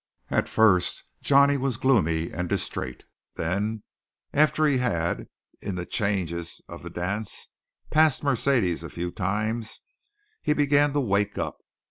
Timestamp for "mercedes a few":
8.23-9.11